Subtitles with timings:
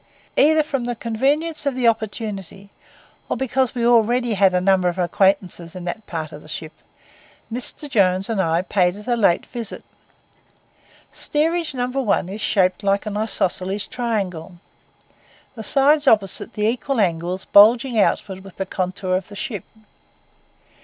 [0.35, 2.71] Either from the convenience of the opportunity,
[3.29, 6.71] or because we had already a number of acquaintances in that part of the ship,
[7.53, 7.87] Mr.
[7.87, 9.83] Jones and I paid it a late visit.
[11.11, 11.85] Steerage No.
[11.87, 14.57] 1 is shaped like an isosceles triangle,
[15.53, 19.65] the sides opposite the equal angles bulging outward with the contour of the ship.